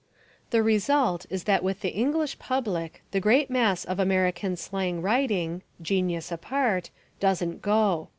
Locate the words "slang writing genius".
4.57-6.31